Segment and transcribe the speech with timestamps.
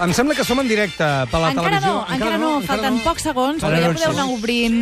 [0.00, 1.90] Em sembla que som en directe per la encara televisió.
[1.92, 4.78] no, encara no, falten pocs segons, Encara però ja no podeu anar obrint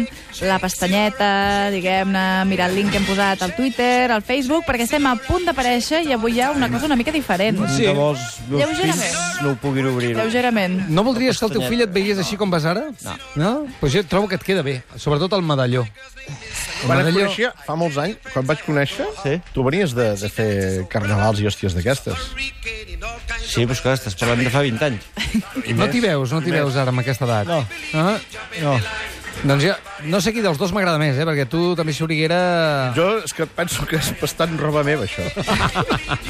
[0.46, 1.30] la pestanyeta,
[1.74, 5.42] diguem-ne, mirar el link que hem posat al Twitter, al Facebook, perquè estem a punt
[5.48, 7.58] d'aparèixer i avui hi ha una cosa una mica diferent.
[7.74, 7.82] Sí.
[7.88, 9.02] De vols, meus Lleugerament.
[9.02, 10.12] fills no ho puguin obrir.
[10.20, 10.84] Lleugerament.
[10.86, 12.86] No voldries que el teu fill et veiés així com vas ara?
[13.02, 13.16] No.
[13.34, 13.52] No?
[13.80, 15.82] Pues jo trobo que et queda bé, sobretot el medalló.
[15.82, 17.24] El Quan et medalló...
[17.26, 19.40] coneixia, fa molts anys, quan vaig conèixer, Sí.
[19.52, 20.50] tu venies de, de fer
[20.88, 22.30] carnavals i hòsties d'aquestes.
[23.48, 25.06] Sí, però clar, estàs parlant de fa 20 anys.
[25.78, 27.48] No t'hi veus, no t'hi veus ara amb aquesta edat.
[27.48, 27.62] No.
[27.94, 28.18] Ah?
[28.62, 28.74] No.
[29.38, 29.74] Doncs jo
[30.10, 31.24] no sé qui dels dos m'agrada més, eh?
[31.26, 32.38] perquè tu també, Xuriguera...
[32.96, 35.22] Jo és que penso que és bastant roba meva, això.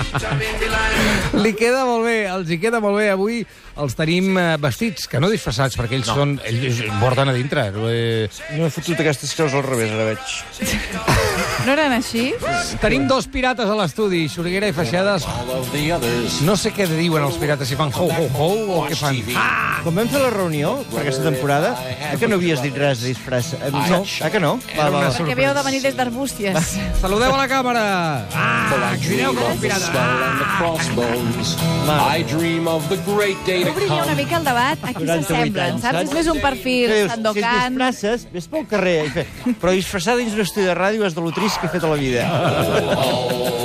[1.42, 3.08] Li queda molt bé, els hi queda molt bé.
[3.12, 3.42] Avui
[3.80, 6.18] els tenim eh, vestits, que no disfressats, perquè ells no.
[6.20, 6.36] són...
[6.48, 7.68] Ells porten a dintre.
[7.88, 11.16] Eh, No he fotut aquestes creus al revés, ara veig.
[11.68, 12.30] No eren així?
[12.80, 15.26] tenim dos pirates a l'estudi, Xuriguera i Feixedes.
[16.46, 19.18] No sé què diuen els pirates, si fan ho, ho, ho, o què fan.
[19.36, 19.82] Ah!
[19.84, 23.12] Quan vam fer la reunió per aquesta temporada, eh que no havies dit res de?
[23.12, 24.54] Eh, No, eh que no?
[24.78, 25.10] Va, va, va.
[25.12, 26.72] Perquè havíeu de venir des d'Arbúcies.
[27.02, 27.84] Saludeu a la càmera!
[28.32, 29.92] Ah, crideu com els pirates!
[31.88, 35.28] I dream of the great day to Obriria una mica el debat a qui 48
[35.28, 36.00] s'assemblen, saps?
[36.02, 36.98] És més un perfil dius?
[36.98, 37.70] Si et Sandokan.
[37.76, 38.98] disfresses, ves pel carrer.
[39.06, 39.26] I fe...
[39.60, 41.90] Però disfressar dins d'un estudi de ràdio és de lo trist que he fet a
[41.90, 42.24] la vida.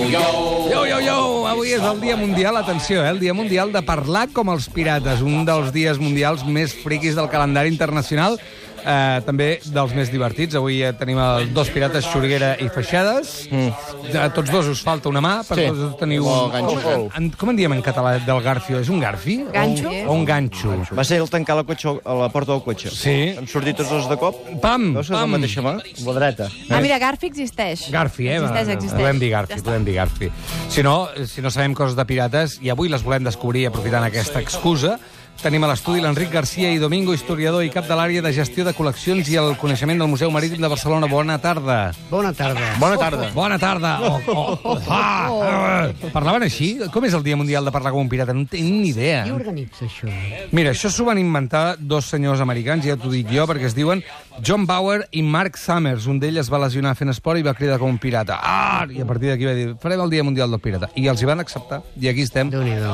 [0.10, 1.18] Yo, yo, yo!
[1.54, 3.10] Avui és el Dia Mundial, atenció, eh?
[3.10, 7.30] el Dia Mundial de parlar com els pirates, un dels dies mundials més friquis del
[7.30, 8.40] calendari internacional,
[8.86, 10.56] eh, també dels més divertits.
[10.60, 13.48] Avui eh, tenim els dos pirates, Xuriguera i Feixades.
[13.52, 14.18] Mm.
[14.20, 15.68] A tots dos us falta una mà, per Sí.
[15.70, 16.26] tots dos teniu...
[16.28, 16.78] O ganxo.
[16.84, 18.80] Com, en, com en diem en català del garfio?
[18.84, 19.40] És un garfi?
[19.54, 19.88] Ganxo.
[19.88, 20.76] O un, o un ganxo.
[20.96, 22.92] Va ser el tancar la, cotxe, a la porta del cotxe.
[22.94, 23.16] Sí.
[23.38, 24.38] Hem sortit tots dos de cop.
[24.64, 25.36] Pam, Veus és la pam.
[25.38, 25.76] mateixa mà?
[25.80, 26.50] Amb la dreta.
[26.70, 27.88] Ah, mira, Garfi existeix.
[27.94, 28.38] Garfi, eh?
[28.42, 29.02] Existeix, existeix.
[29.02, 30.32] Podem dir Garfi, Ja podem dir Garfi.
[30.70, 34.42] Si no, si no sabem coses de pirates, i avui les volem descobrir aprofitant aquesta
[34.42, 34.98] excusa,
[35.44, 38.72] tenim a l'estudi l'Enric Garcia i Domingo, historiador i cap de l'àrea de gestió de
[38.76, 41.10] col·leccions i el coneixement del Museu Marítim de Barcelona.
[41.12, 41.92] Bona tarda.
[42.10, 42.70] Bona tarda.
[42.80, 43.28] Bona tarda.
[43.36, 43.92] Bona tarda.
[44.08, 45.90] Oh, oh, oh, ah.
[46.14, 46.70] Parlaven així?
[46.94, 48.36] Com és el Dia Mundial de parlar com un pirata?
[48.38, 49.26] No tinc ni idea.
[49.28, 50.08] Qui organitza això?
[50.56, 54.04] Mira, això s'ho van inventar dos senyors americans, ja t'ho dic jo, perquè es diuen
[54.40, 56.08] John Bauer i Mark Summers.
[56.08, 58.40] Un d'ells es va lesionar fent esport i va cridar com un pirata.
[58.40, 58.88] Ah!
[58.88, 60.94] I a partir d'aquí va dir, farem el Dia Mundial del Pirata.
[60.96, 61.84] I els hi van acceptar.
[62.00, 62.52] I aquí estem,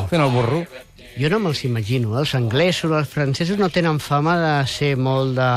[0.09, 0.66] fent el burro.
[1.18, 2.16] Jo no me'ls imagino.
[2.16, 2.20] eh?
[2.22, 5.50] Els anglesos, els francesos no tenen fama de ser molt de,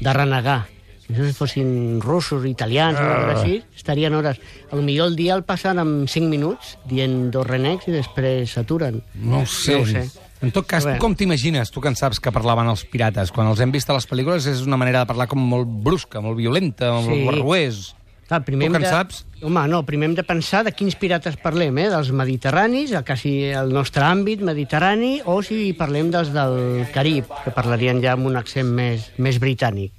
[0.00, 0.60] de renegar.
[1.04, 3.32] Si fossin russos, italians o uh.
[3.34, 4.38] així, estarien hores.
[4.70, 8.54] A lo millor el dia el passen en 5 minuts dient dos renecs i després
[8.56, 9.02] s'aturen.
[9.20, 9.76] No ho sé.
[9.76, 10.06] No ho sé.
[10.44, 13.30] En tot cas, tu com t'imagines, tu que en saps que parlaven els pirates?
[13.32, 16.20] Quan els hem vist a les pel·lícules és una manera de parlar com molt brusca,
[16.24, 17.24] molt violenta, molt Sí.
[17.28, 17.94] barruers.
[18.28, 18.90] Clar, primer Tu que en de...
[18.90, 19.24] saps?
[19.44, 21.90] Home, no, primer hem de pensar de quins pirates parlem, eh?
[21.92, 27.52] dels mediterranis, a quasi el nostre àmbit mediterrani, o si parlem dels del Carib, que
[27.52, 29.92] parlarien ja amb un accent més, més britànic.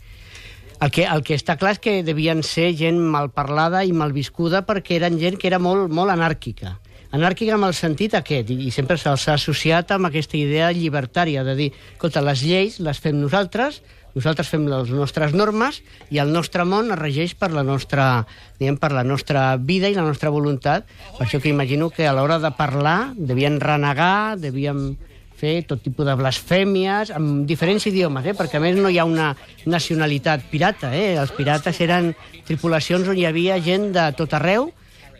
[0.81, 4.97] El que, el que està clar és que devien ser gent malparlada i malviscuda perquè
[4.97, 6.75] eren gent que era molt, molt anàrquica.
[7.15, 11.53] Anàrquica amb el sentit aquest, i sempre se'ls ha associat amb aquesta idea llibertària de
[11.55, 13.79] dir, escolta, les lleis les fem nosaltres,
[14.15, 18.25] nosaltres fem les nostres normes i el nostre món es regeix per la nostra,
[18.59, 20.87] diguem, per la nostra vida i la nostra voluntat.
[21.17, 24.95] Per això que imagino que a l'hora de parlar devien renegar, devien
[25.35, 28.33] fer tot tipus de blasfèmies, amb diferents idiomes, eh?
[28.37, 29.33] perquè a més no hi ha una
[29.67, 30.93] nacionalitat pirata.
[30.95, 31.17] Eh?
[31.19, 32.13] Els pirates eren
[32.47, 34.71] tripulacions on hi havia gent de tot arreu,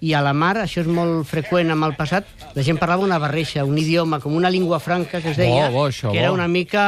[0.05, 3.19] i a la mar, això és molt freqüent amb el passat, la gent parlava una
[3.21, 6.31] barreja, un idioma, com una llengua franca que es deia, Bo, bo, això, que era
[6.35, 6.85] una mica...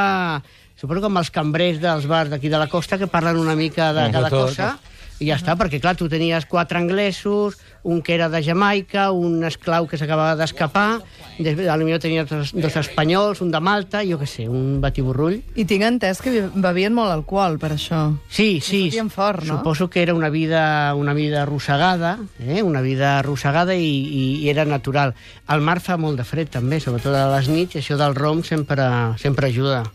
[0.78, 4.12] Suposo com els cambrers dels bars d'aquí de la costa que parlen una mica de
[4.14, 4.52] cada de tot.
[4.52, 4.76] cosa
[5.18, 7.58] i ja està, perquè clar, tu tenies quatre anglesos,
[7.88, 11.00] un que era de Jamaica, un esclau que s'acabava d'escapar,
[11.40, 15.40] després potser tenies dos, dos espanyols, un de Malta, jo què sé, un batiburrull.
[15.58, 18.04] I tinc entès que bevien molt alcohol, per això.
[18.30, 18.92] Sí, sí.
[19.10, 19.58] fort, no?
[19.58, 22.62] Suposo que era una vida, una vida arrossegada, eh?
[22.62, 25.16] una vida arrossegada i, i, i era natural.
[25.48, 28.46] Al mar fa molt de fred, també, sobretot a les nits, i això del rom
[28.46, 28.86] sempre,
[29.18, 29.86] sempre ajuda.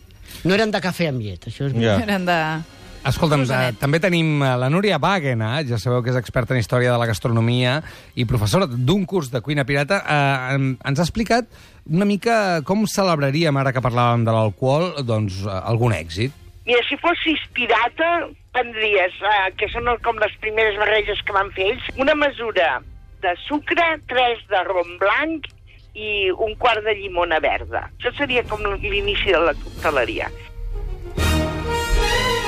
[0.43, 1.75] No eren de cafè amb llet, això és...
[1.79, 1.97] Ja.
[2.03, 2.37] Eren de...
[3.03, 3.79] Escolta'm, eh, Rosanet.
[3.81, 7.07] també tenim eh, la Núria Wagena, ja sabeu que és experta en història de la
[7.09, 7.81] gastronomia
[8.15, 9.99] i professora d'un curs de cuina pirata.
[10.03, 11.49] Eh, ens ha explicat
[11.83, 16.39] una mica com celebraríem, ara que parlàvem de l'alcohol, doncs, eh, algun èxit.
[16.63, 21.73] Mira, si fossis pirata, prendries, eh, que són com les primeres barreges que van fer
[21.73, 22.77] ells, una mesura
[23.23, 25.51] de sucre, tres de rom blanc
[25.93, 27.89] i un quart de llimona verda.
[27.99, 30.29] Això seria com l'inici de la cocteleria.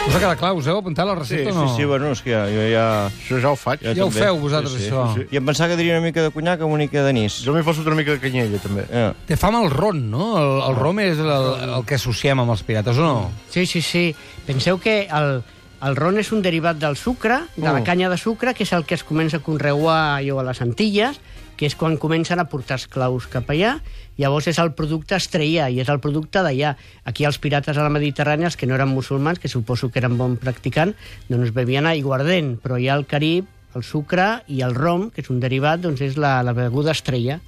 [0.05, 0.51] Us ha quedat clar?
[0.53, 1.75] Us heu apuntat la Sí, recepta sí, o no?
[1.75, 2.83] sí, bueno, és que ja, jo ja...
[3.09, 3.81] Això ja ho faig.
[3.81, 4.19] Ja ho també.
[4.21, 5.05] feu vosaltres, això.
[5.33, 7.39] I em pensava que diria una mica de conyac amb una mica d'anís.
[7.41, 8.85] Jo m'hi poso una mica de canyella, també.
[8.91, 9.07] Ja.
[9.25, 10.27] Té fama el ron, no?
[10.37, 11.33] El, el rom és el,
[11.79, 13.31] el que associem amb els pirates, o no?
[13.49, 14.05] Sí, sí, sí.
[14.45, 15.41] Penseu que el,
[15.89, 17.83] el ron és un derivat del sucre, de la Mm.
[17.89, 21.17] canya de sucre, que és el que es comença a conreuar allò a les Antilles,
[21.55, 23.77] que és quan comencen a portar esclaus cap allà.
[24.19, 26.75] Llavors és el producte estrella i és el producte d'allà.
[27.07, 30.19] Aquí els pirates a la Mediterrània, els que no eren musulmans, que suposo que eren
[30.19, 30.95] bon practicant,
[31.29, 35.31] doncs bevien aiguardent, però hi ha el Carib, el sucre i el rom, que és
[35.31, 37.41] un derivat, doncs és la, la beguda estrella.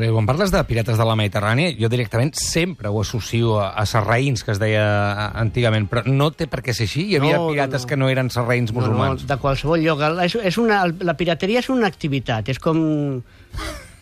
[0.00, 3.84] Perquè quan parles de pirates de la Mediterrània, jo directament sempre ho associo a, a
[3.84, 4.84] sarraïns, que es deia
[5.36, 7.02] antigament, però no té per què ser així.
[7.10, 7.90] Hi havia No, pirates no.
[7.90, 9.20] que no eren sarraïns musulmans.
[9.20, 10.00] No, no, de qualsevol lloc.
[10.24, 12.80] És, és una, la pirateria és una activitat, és com...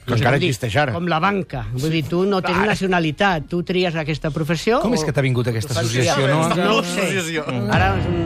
[0.07, 0.95] Que encara existeix ara.
[0.95, 1.65] Com la banca.
[1.75, 4.79] Vull dir, tu no tens nacionalitat, tu tries aquesta professió...
[4.87, 6.31] Com és o- que t'ha vingut aquesta associació?
[6.31, 7.11] No, no ho sé.
[7.43, 8.23] Ara és un...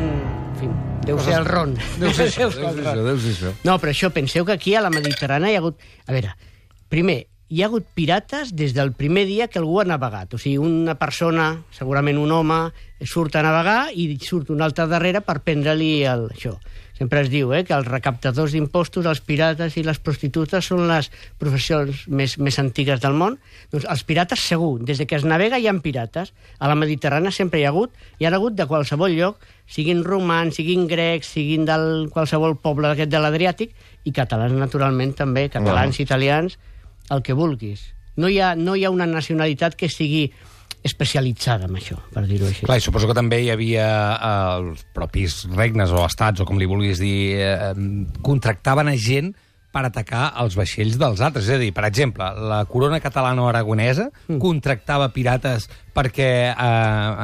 [0.52, 0.69] En fi,
[1.08, 1.72] deu ser el ron.
[2.04, 3.56] Deu ser això, deu ser això.
[3.64, 5.80] No, però això, penseu que aquí a la Mediterrània hi ha hagut...
[6.06, 6.36] A veure,
[6.92, 7.22] primer,
[7.52, 10.32] hi ha hagut pirates des del primer dia que algú ha navegat.
[10.32, 12.60] O sigui, una persona, segurament un home,
[13.04, 16.31] surt a navegar i surt un altre darrere per prendre-li el...
[16.32, 16.56] això.
[16.96, 21.10] Sempre es diu eh, que els recaptadors d'impostos, els pirates i les prostitutes són les
[21.40, 23.37] professions més, més antigues del món.
[23.72, 26.32] Doncs els pirates segur, des de que es navega hi ha pirates.
[26.56, 30.56] A la Mediterrània sempre hi ha hagut, hi ha hagut de qualsevol lloc, siguin romans,
[30.56, 33.76] siguin grecs, siguin del qualsevol poble d'aquest de l'Adriàtic,
[34.08, 36.56] i catalans, naturalment, també, catalans, italians,
[37.10, 37.94] el que vulguis.
[38.16, 40.31] No hi ha, no hi ha una nacionalitat que sigui
[40.82, 42.64] especialitzada en això, per dir-ho així.
[42.66, 46.58] Clar, i suposo que també hi havia eh, els propis regnes o estats, o com
[46.58, 47.72] li vulguis dir, eh,
[48.26, 49.31] contractaven a gent
[49.72, 51.46] per atacar els vaixells dels altres.
[51.49, 54.38] És a dir, per exemple, la corona catalana o aragonesa Mm.
[54.43, 56.56] contractava pirates perquè eh,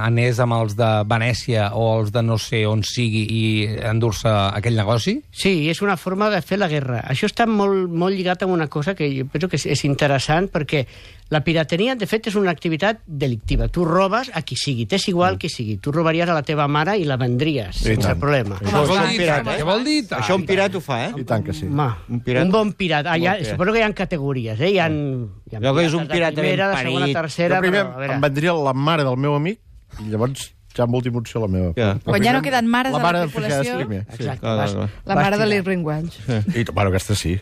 [0.05, 3.43] anés amb els de Venècia o els de no sé on sigui i
[3.89, 5.19] endur-se aquell negoci?
[5.33, 7.01] Sí, és una forma de fer la guerra.
[7.09, 10.49] Això està molt, molt lligat amb una cosa que jo penso que és, és interessant
[10.53, 10.85] perquè
[11.29, 13.67] la pirateria, de fet, és una activitat delictiva.
[13.69, 15.75] Tu robes a qui sigui, t'és igual qui sigui.
[15.77, 18.21] Tu robaries a la teva mare i la vendries, I sense tant.
[18.21, 18.57] problema.
[18.63, 19.19] Què vol dir?
[19.19, 19.99] pirata, Què vol dir?
[20.17, 21.11] Això un pirat ho fa, eh?
[21.21, 21.67] I tant que sí.
[21.69, 23.13] Home, Un pirat- un bon pirata.
[23.13, 23.53] Ah, un hi ha, bon pirat.
[23.59, 24.71] suposo que hi ha categories, eh?
[24.73, 27.17] Hi ha, hi ha Jo que és un pirata ben primera, de segona, parit.
[27.17, 27.57] tercera...
[27.57, 29.61] jo primer però, a veure, em vendria la mare del meu amic
[30.05, 31.73] i llavors ja amb última opció la meva.
[31.77, 31.99] Ja.
[32.05, 33.79] Quan ja no queden mares la la mare tripulació.
[33.79, 34.03] de primer.
[34.11, 34.17] Sí.
[34.23, 34.41] Exacte.
[34.41, 36.19] Clar, vas- clar, La vas mare de l'Irving Welsh.
[36.55, 37.39] I, bueno, aquesta sí.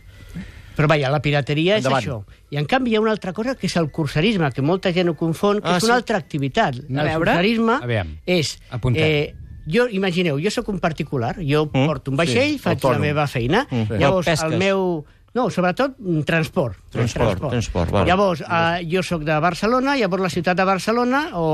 [0.77, 2.05] Però vaja, la pirateria és Endavant.
[2.05, 2.17] això.
[2.53, 5.09] I en canvi hi ha una altra cosa que és el cursarisme, que molta gent
[5.09, 6.01] ho confon, que Ah, és una sí?
[6.03, 6.75] altra activitat.
[6.77, 7.17] A el veure.
[7.19, 8.59] cursarisme Aviam, és...
[8.71, 9.03] apuntem.
[9.03, 9.35] Eh,
[9.67, 13.01] jo, imagineu, jo sóc un particular, jo Mm, porto un vaixell, sí, faig autònom.
[13.01, 13.99] la meva feina, Mm.
[13.99, 14.53] llavors Pesques.
[14.53, 15.05] el meu...
[15.37, 16.79] No, sobretot mm, transport.
[16.95, 18.09] Transport, transport, vale.
[18.09, 21.45] Llavors, eh, jo sóc de Barcelona, llavors la ciutat de Barcelona o,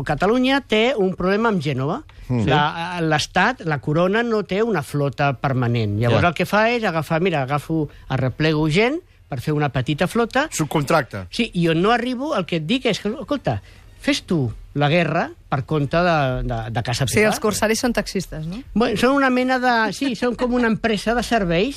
[0.00, 2.00] o Catalunya té un problema amb Gènova.
[2.28, 5.94] La- L'Estat, la corona, no té una flota permanent.
[6.02, 6.28] Llavors Ja.
[6.32, 8.98] el que fa és agafar, mira, agafo, arreplego gent
[9.28, 11.26] per fer una petita flota, Subcontracte.
[11.30, 13.60] Sí, i on no arribo, el que et dic és que, escolta,
[14.00, 14.46] fes tu
[14.78, 16.18] la guerra per compte de,
[16.48, 17.30] de, de casa Sí, teva.
[17.32, 18.60] els corsaris són taxistes, no?
[18.74, 19.92] Bueno, són una mena de...
[19.96, 21.76] Sí, són com una empresa de serveis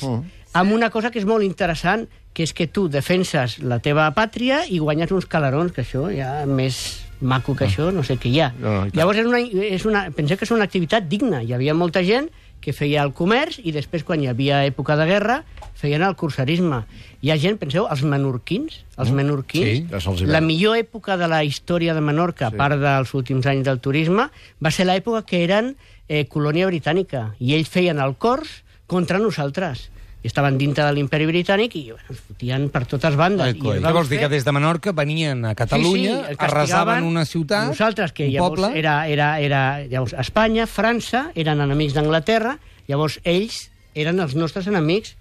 [0.52, 4.62] amb una cosa que és molt interessant, que és que tu defenses la teva pàtria
[4.68, 8.40] i guanyes uns calarons, que això ja més maco que això, no sé què hi
[8.40, 8.52] ha.
[8.58, 8.96] No, no, tant.
[8.98, 9.40] Llavors, és una,
[9.76, 11.42] és una, penseu que és una activitat digna.
[11.42, 12.30] Hi havia molta gent
[12.62, 15.40] que feia el comerç i després, quan hi havia època de guerra,
[15.78, 16.84] feien el cursarisme.
[17.22, 21.94] Hi ha gent, penseu, els menorquins, els menorquins, Sí, la millor època de la història
[21.94, 22.54] de Menorca, Sí.
[22.54, 24.28] a part dels últims anys del turisme,
[24.62, 25.74] va ser l'època que eren
[26.08, 29.90] eh, colònia britànica, i ells feien el cors contra nosaltres.
[30.22, 33.42] I estaven dintre de l'imperi britànic i bueno, fotien per totes bandes.
[33.48, 33.80] Ai, I coi.
[33.82, 34.18] Què vols dir?
[34.20, 37.04] fer- Que des de Menorca venien a Catalunya, el arrasaven castigaven.
[37.04, 38.78] una ciutat, Nosaltres, que un llavors poble...
[38.78, 43.64] era, era, era llavors, Espanya, França, eren enemics d'Anglaterra, llavors ells
[43.94, 45.16] eren els nostres enemics,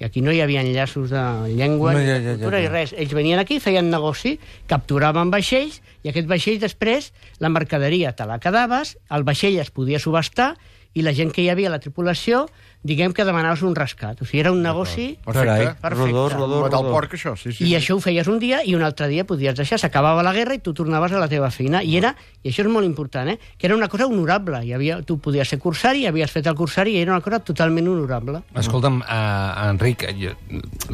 [0.00, 1.20] i aquí no hi havia enllaços de
[1.56, 2.64] llengua No, ja, ja, ja, cultura ja.
[2.64, 2.90] i res.
[2.96, 8.36] Ells venien aquí, feien negoci, capturaven vaixells, i aquest vaixell després, la mercaderia te la
[8.40, 10.54] quedaves, el vaixell es podia subestar,
[10.96, 12.46] i la gent que hi havia a la tripulació,
[12.86, 14.22] diguem que demanaves un rescat.
[14.22, 15.18] O sigui, era un negoci...
[15.26, 15.90] Carai, Perfecte.
[16.12, 16.92] rodó, rodó, el rodó.
[16.94, 17.66] porc, això, sí, sí.
[17.68, 19.78] I això ho feies un dia i un altre dia podies deixar.
[19.82, 21.82] S'acabava la guerra i tu tornaves a la teva feina.
[21.82, 23.38] I era, i això és molt important, eh?
[23.58, 24.62] que era una cosa honorable.
[24.64, 27.88] Hi havia, tu podies ser cursari, havies fet el cursari i era una cosa totalment
[27.92, 28.40] honorable.
[28.54, 30.36] Escolta'm, eh, Enric, jo-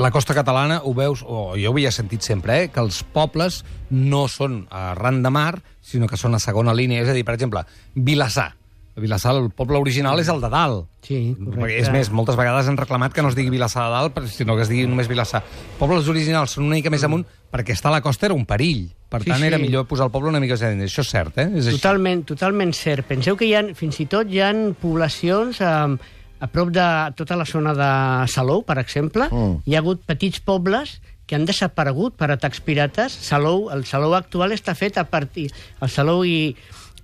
[0.00, 3.62] la costa catalana ho veus, o jo ho havia sentit sempre, eh, que els pobles
[3.90, 7.02] no són arran de mar, sinó que són a segona línia.
[7.04, 7.62] És a dir, per exemple,
[7.94, 8.54] Vilassar.
[8.96, 10.88] Vilassar, el poble original és el de dalt.
[11.06, 11.78] Sí, correcte.
[11.80, 14.66] És més, moltes vegades han reclamat que no es digui Vilassar de dalt, sinó que
[14.66, 15.40] es digui només Vilassar.
[15.78, 18.90] Pobles originals són una mica més amunt perquè estar a la costa era un perill.
[19.08, 19.46] Per Sí, tant, sí.
[19.48, 20.92] era millor posar el poble una mica més endins.
[20.92, 21.48] Això és cert, eh?
[21.56, 21.78] És així.
[21.80, 23.06] Totalment, totalment cert.
[23.08, 25.72] Penseu que hi ha, fins i tot hi ha poblacions a,
[26.40, 27.88] a prop de tota la zona de
[28.32, 29.28] Salou, per exemple.
[29.32, 29.62] Mm.
[29.68, 33.12] Hi ha hagut petits pobles que han desaparegut per atacs pirates.
[33.24, 35.48] Salou, el Salou actual està fet a partir...
[35.80, 36.54] El Salou i,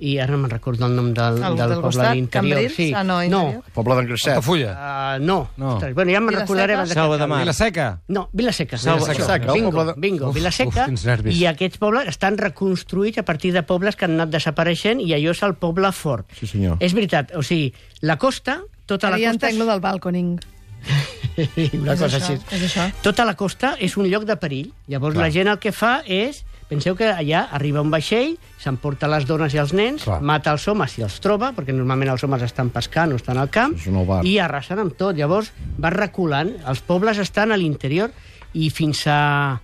[0.01, 2.59] i ara no me'n recordo el nom del, El del del poble costat, d'interior.
[2.61, 2.75] Cambrils?
[2.77, 2.93] Sí.
[2.95, 3.63] Ah, no, no.
[3.75, 4.35] Poble d'en Gracet.
[4.37, 4.73] Altafulla.
[5.19, 5.39] uh, no.
[5.57, 5.73] No.
[5.75, 7.41] Ostres, bueno, ja me'n recordaré Selva de Mar.
[7.43, 7.89] Vilaseca.
[8.09, 8.79] No, Vilaseca.
[8.79, 9.53] Selva- Vilaseca.
[9.53, 10.87] Bingo, poble de- bingo, Uf, Vilaseca.
[10.93, 11.27] uf.
[11.35, 15.31] I aquests pobles estan reconstruïts a partir de pobles que han anat desapareixent i allò
[15.35, 16.31] és el poble fort.
[16.39, 16.77] Sí, senyor.
[16.81, 19.47] És veritat, o sigui, la costa, tota Ara la ja costa...
[19.49, 20.39] entenc lo del balconing.
[21.83, 22.55] una és cosa això, així.
[22.57, 22.87] és això.
[23.03, 24.73] Tota la costa és un lloc de perill.
[24.87, 25.27] Llavors Clar.
[25.27, 26.45] la gent el que fa és...
[26.69, 30.19] Penseu que allà arriba un vaixell, s'emporta les dones i els nens, Clar.
[30.21, 33.49] mata els homes si els troba, perquè normalment els homes estan pescant o estan al
[33.49, 33.73] camp,
[34.29, 35.17] i arrasen amb tot.
[35.17, 35.49] Llavors
[35.81, 36.53] va reculant.
[36.69, 38.13] Els pobles estan a l'interior
[38.53, 39.63] i fins a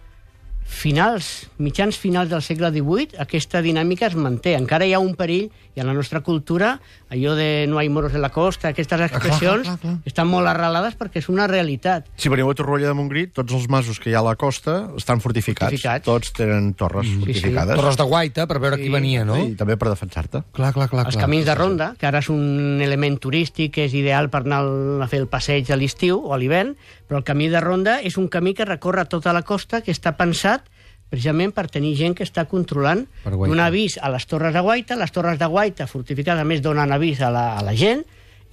[0.65, 4.55] finals, mitjans finals del segle XVIII, aquesta dinàmica es manté.
[4.57, 6.79] Encara hi ha un perill, i en la nostra cultura,
[7.11, 9.95] allò de no hay moros en la costa, aquestes expressions, clar, clar.
[10.07, 12.07] estan molt arrelades perquè és una realitat.
[12.21, 14.77] Si veniu a Torroella de Montgrí, tots els masos que hi ha a la costa
[14.99, 15.75] estan fortificats.
[15.75, 16.07] Fortificats.
[16.07, 17.75] Tots tenen torres fortificades.
[17.81, 19.41] Torres de Guaita, per veure qui venia, no?
[19.43, 20.45] I també per defensar-te.
[20.55, 21.09] Clar, clar, clar.
[21.09, 21.27] Els clar.
[21.27, 24.63] camins de ronda, que ara és un element turístic que és ideal per anar
[25.03, 26.75] a fer el passeig a l'estiu o a l'hivern,
[27.09, 30.15] però el camí de ronda és un camí que recorre tota la costa, que està
[30.17, 30.71] pensat
[31.11, 35.13] precisament per tenir gent que està controlant, donar avís a les torres de Guaita, les
[35.15, 38.05] torres de Guaita fortificades més donen avís a la, a la gent,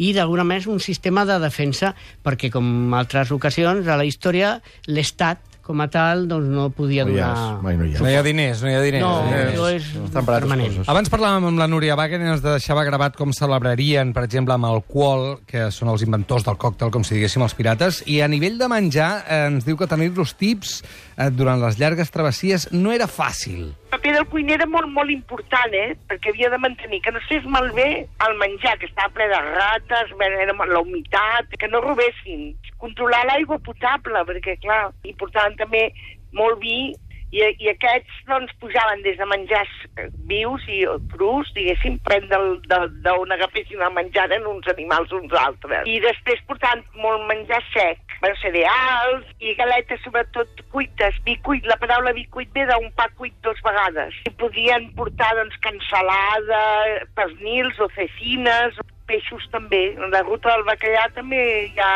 [0.01, 1.93] i d'alguna manera és un sistema de defensa,
[2.23, 4.55] perquè com altres ocasions a la història
[4.87, 7.31] l'Estat com a tal doncs, no podia No hi donar...
[7.31, 8.19] és, mai no hi No hi és.
[8.19, 9.05] ha diners, no hi ha diners.
[9.07, 10.73] No, Eh, això és Estan per altres permanent.
[10.75, 10.89] coses.
[10.91, 14.67] Abans parlàvem amb la Núria Wagner i ens deixava gravat com celebrarien, per exemple, amb
[14.69, 18.27] el quol, que són els inventors del còctel, com si diguéssim, els pirates, i a
[18.27, 20.81] nivell de menjar eh, ens diu que tenir-los tips
[21.17, 23.71] eh, durant les llargues travessies no era fàcil.
[23.91, 25.95] El paper del cuiner era molt, molt important, eh?
[26.07, 29.39] Perquè havia de mantenir que no es fes malbé el menjar, que estava ple de
[29.51, 32.55] rates, era la humitat, que no robessin.
[32.81, 35.87] Controlar l'aigua potable, perquè, clar, i portaven també
[36.37, 36.91] molt vi,
[37.31, 39.71] i, i aquests, doncs, pujaven des de menjars
[40.01, 40.81] eh, vius i
[41.13, 45.87] crus, diguéssim, pren d'on agafessin el menjar en uns animals uns altres.
[45.87, 51.65] I després portaven molt menjar sec, bueno, cereals i galetes, sobretot cuites, vi cuit.
[51.71, 54.17] La paraula vi cuit ve d'un pa cuit dos vegades.
[54.27, 56.63] I podien portar, doncs, cansalada,
[57.15, 58.75] pernils o cecines,
[59.11, 59.83] peixos també.
[60.13, 61.93] La ruta del bacallà també hi ha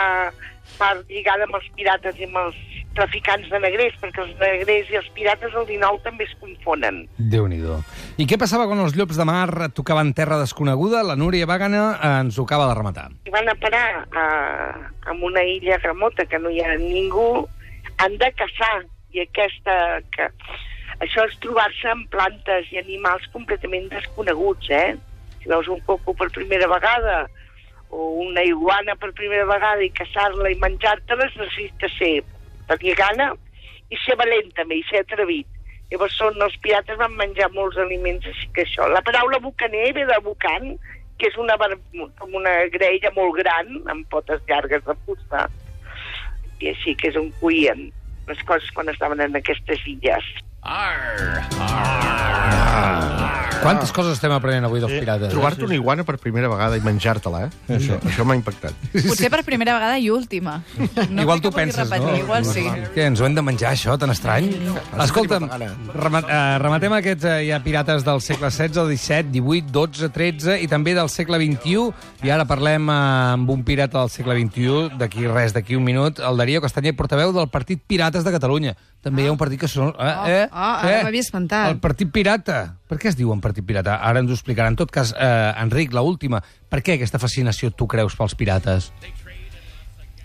[0.79, 2.57] part lligada amb els pirates i amb els
[2.95, 7.01] traficants de negrers, perquè els negrers i els pirates al 19 també es confonen.
[7.17, 7.59] déu nhi
[8.17, 11.03] I què passava quan els llops de mar tocaven terra desconeguda?
[11.03, 13.09] La Núria Wagner eh, ens ho acaba de rematar.
[13.27, 14.25] I van a parar a,
[15.05, 17.47] a una illa remota que no hi ha ningú,
[17.97, 18.85] han de caçar.
[19.15, 19.75] I aquesta...
[20.11, 20.31] Que,
[21.03, 24.95] això és trobar-se amb plantes i animals completament desconeguts, eh?
[25.45, 27.27] Si veus un coco per primera vegada
[27.93, 32.15] o una iguana per primera vegada i caçar-la i menjar-te-les necessita ser
[32.65, 33.27] tenir gana
[33.93, 35.45] i ser valent també, i ser atrevit.
[35.91, 38.89] Llavors són, els pirates van menjar molts aliments així que això.
[38.89, 40.71] La paraula bucaner ve de bucan,
[41.21, 41.59] que és una,
[42.17, 45.45] com una graella molt gran, amb potes llargues de fusta,
[46.57, 47.91] i així que és on cuien
[48.25, 50.25] les coses quan estaven en aquestes illes.
[53.65, 55.25] Quantes coses estem aprenent avui dels pirates?
[55.25, 55.31] eh?
[55.31, 57.73] Trobar-te una iguana per primera vegada i menjar-te-la, eh?
[57.73, 58.75] Això, això m'ha impactat.
[58.93, 60.59] Potser per primera vegada i última.
[61.09, 62.19] No igual crec tu penses, repetir, no?
[62.19, 62.61] Igual sí.
[62.93, 64.51] Què, ens ho hem de menjar, això, tan estrany?
[65.01, 65.47] Escolta'm,
[65.97, 70.69] rema eh, rematem aquests eh, ja pirates del segle XVI, XVII, XVIII, XII, XIII i
[70.69, 71.87] també del segle XXI.
[72.27, 72.99] I ara parlem eh,
[73.33, 77.33] amb un pirata del segle XXI, d'aquí res, d'aquí un minut, el Darío Castanyer, portaveu
[77.33, 78.75] del Partit Pirates de Catalunya.
[79.05, 79.89] També hi ha un partit que són...
[79.97, 81.73] Eh, Ah, eh, ah, ara eh, m'havia espantat.
[81.75, 82.61] El Partit Pirata.
[82.87, 83.99] Per què es diuen Partit Pirata?
[83.99, 84.71] Ara ens ho explicarà.
[84.71, 86.41] En tot cas, eh, Enric, la última.
[86.71, 88.91] Per què aquesta fascinació tu creus pels pirates?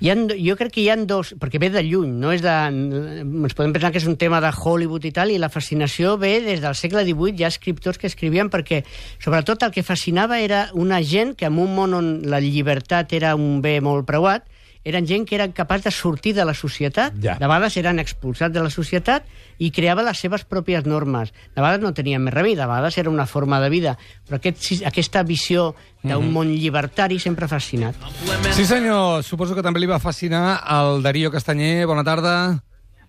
[0.01, 2.53] Hi ha, jo crec que hi han dos, perquè ve de lluny, no és de...
[2.73, 6.39] Ens podem pensar que és un tema de Hollywood i tal, i la fascinació ve
[6.41, 8.81] des del segle XVIII, hi ha escriptors que escrivien perquè,
[9.21, 13.35] sobretot, el que fascinava era una gent que en un món on la llibertat era
[13.37, 14.49] un bé molt preuat,
[14.85, 17.35] eren gent que eren capaç de sortir de la societat, Ja.
[17.37, 19.25] de vegades eren expulsats de la societat
[19.59, 21.33] i creava les seves pròpies normes.
[21.55, 24.83] De vegades no tenien més remei, de vegades era una forma de vida, però aquest,
[24.87, 27.95] aquesta visió d'un món llibertari sempre ha fascinat.
[28.53, 29.23] Sí, senyor.
[29.23, 31.87] Suposo que també li va fascinar el Darío Castanyer.
[31.87, 32.63] Bona tarda.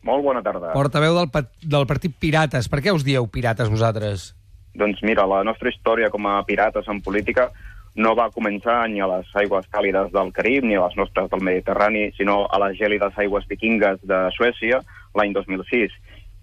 [0.04, 0.74] Molt bona tarda.
[0.74, 1.30] Portaveu del,
[1.62, 2.68] del partit Pirates.
[2.68, 4.32] Per què us dieu pirates, vosaltres?
[4.74, 7.50] Doncs mira, la nostra història com a pirates en política
[7.96, 11.44] no va començar ni a les aigües càlides del Carib ni a les nostres del
[11.44, 14.80] Mediterrani, sinó a les gèlides aigües vikingues de Suècia
[15.16, 15.98] l'any 2006.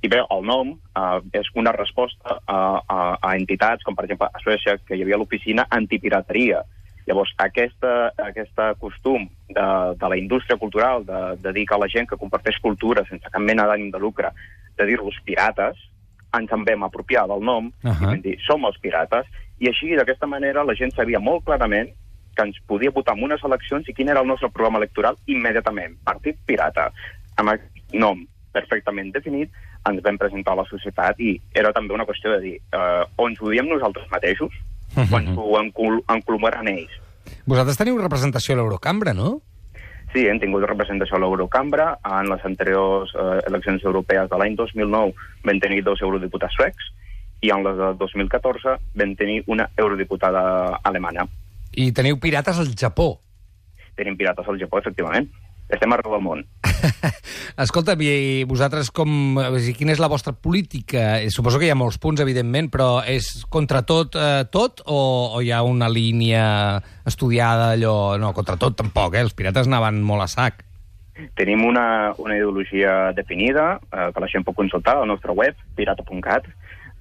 [0.04, 4.28] I bé, el nom eh, és una resposta a, a, a entitats com, per exemple,
[4.28, 6.62] a Suècia, que hi havia l'oficina antipirateria.
[7.08, 9.66] Llavors, aquesta, aquesta costum de,
[9.98, 13.42] de la indústria cultural de, de dir que la gent que comparteix cultura sense cap
[13.42, 14.30] mena d'ànim de lucre,
[14.76, 15.80] de dir-los pirates,
[16.36, 17.88] ens en vam apropiar del nom uh.
[17.88, 18.02] -huh.
[18.02, 19.26] i vam dir, som els pirates,
[19.58, 21.90] i així, d'aquesta manera, la gent sabia molt clarament
[22.36, 25.96] que ens podia votar en unes eleccions i quin era el nostre programa electoral immediatament.
[26.06, 26.86] Partit Pirata.
[27.38, 28.22] Amb aquest nom
[28.54, 29.50] perfectament definit,
[29.88, 33.28] ens vam presentar a la societat i era també una qüestió de dir eh, o
[33.28, 34.54] ens ho diem nosaltres mateixos
[34.96, 36.94] o ens ho encolomaran ells.
[37.46, 39.38] Vosaltres teniu representació a l'Eurocambra, no?
[40.14, 41.90] Sí, hem tingut representació a l'Eurocambra.
[42.06, 45.12] En les anteriors eh, eleccions europees de l'any 2009
[45.44, 46.94] vam tenir dos eurodiputats suecs
[47.40, 51.26] i en les de 2014 vam tenir una eurodiputada alemanya.
[51.72, 53.18] I teniu pirates al Japó.
[53.98, 55.28] Tenim pirates al Japó, efectivament.
[55.68, 56.44] Estem arreu del món.
[57.64, 59.36] Escolta, i vosaltres com...
[59.76, 61.18] quina és la vostra política?
[61.20, 65.00] Eh, Suposo que hi ha molts punts, evidentment, però és contra tot eh, tot o,
[65.36, 66.46] o hi ha una línia
[67.04, 68.16] estudiada allò...
[68.16, 69.26] No, contra tot tampoc, eh?
[69.26, 70.64] Els pirates anaven molt a sac.
[71.36, 75.58] Tenim una, una ideologia definida, eh, que la gent pot consultar a la nostra web,
[75.76, 76.48] pirata.cat.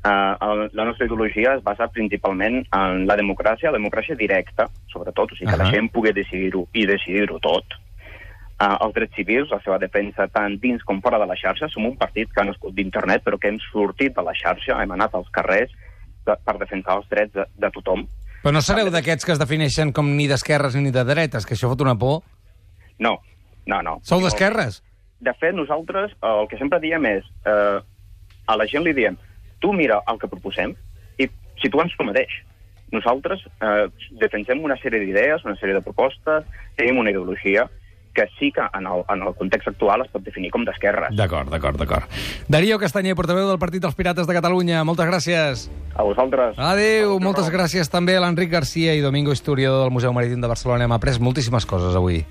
[0.06, 5.36] El- la nostra ideologia es basa principalment en la democràcia, la democràcia directa, sobretot, o
[5.36, 5.66] sigui, que Ahà.
[5.66, 7.66] la gent pugui decidir-ho i decidir-ho tot.
[8.60, 11.68] Uh, els drets civils, la seva defensa tant dins com fora de la xarxa.
[11.70, 14.92] Som un partit que ha nascut d'internet, però que hem sortit de la xarxa, hem
[14.96, 15.70] anat als carrers
[16.26, 18.08] de, per defensar els drets de, de tothom.
[18.42, 21.70] Però no sereu d'aquests que es defineixen com ni d'esquerres ni de dretes, que això
[21.70, 22.24] fot una por.
[22.98, 23.20] No,
[23.68, 24.00] no, no.
[24.02, 24.82] Sou d'esquerres?
[25.20, 27.80] De fet, nosaltres eh, el que sempre diem és, eh,
[28.48, 29.18] a la gent li diem,
[29.60, 30.76] tu mira el que proposem
[31.18, 31.30] i
[31.62, 32.32] si tu mateix.
[32.92, 33.88] Nosaltres eh,
[34.22, 36.46] defensem una sèrie d'idees, una sèrie de propostes,
[36.78, 37.68] tenim una ideologia
[38.18, 41.14] que sí que en el, en el context actual es pot definir com d'esquerres.
[41.16, 42.16] D'acord, d'acord, d'acord.
[42.50, 44.82] Darío Castanyer, portaveu del Partit dels Pirates de Catalunya.
[44.88, 45.68] Moltes gràcies.
[45.94, 46.58] A vosaltres.
[46.58, 47.20] Adéu.
[47.22, 50.90] Moltes gràcies també a l'Enric Garcia i Domingo Historiador del Museu Marítim de Barcelona.
[50.90, 52.24] Hem après moltíssimes coses avui.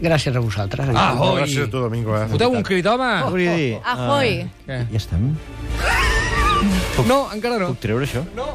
[0.00, 0.92] Gràcies a vosaltres.
[0.92, 1.14] Ah.
[1.16, 2.20] Gràcies a tu, Domingo.
[2.20, 2.28] Eh?
[2.36, 3.10] Foteu un crit, home!
[3.24, 3.74] Què volia dir?
[3.96, 4.40] Ahoy!
[4.68, 4.84] Què?
[4.92, 5.30] Ja estem?
[7.08, 7.70] No, encara no.
[7.72, 8.24] Puc treure això?
[8.36, 8.48] No.